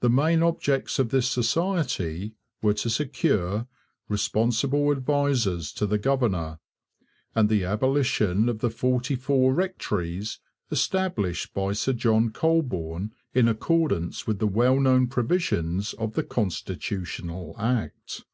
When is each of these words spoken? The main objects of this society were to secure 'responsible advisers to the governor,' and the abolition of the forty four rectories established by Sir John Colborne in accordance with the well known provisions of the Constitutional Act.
The 0.00 0.08
main 0.08 0.42
objects 0.42 0.98
of 0.98 1.10
this 1.10 1.28
society 1.28 2.32
were 2.62 2.72
to 2.72 2.88
secure 2.88 3.66
'responsible 4.08 4.90
advisers 4.90 5.72
to 5.72 5.84
the 5.86 5.98
governor,' 5.98 6.58
and 7.34 7.50
the 7.50 7.64
abolition 7.64 8.48
of 8.48 8.60
the 8.60 8.70
forty 8.70 9.14
four 9.14 9.52
rectories 9.52 10.38
established 10.70 11.52
by 11.52 11.74
Sir 11.74 11.92
John 11.92 12.30
Colborne 12.30 13.12
in 13.34 13.46
accordance 13.46 14.26
with 14.26 14.38
the 14.38 14.46
well 14.48 14.80
known 14.80 15.06
provisions 15.06 15.92
of 15.92 16.14
the 16.14 16.22
Constitutional 16.24 17.54
Act. 17.58 18.24